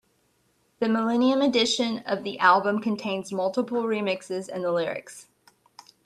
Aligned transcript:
The 0.79 0.89
millennium 0.89 1.43
edition 1.43 1.99
of 2.07 2.23
the 2.23 2.39
album 2.39 2.81
contains 2.81 3.31
multiple 3.31 3.83
remixes 3.83 4.49
and 4.49 4.63
the 4.63 4.71
lyrics. 4.71 5.27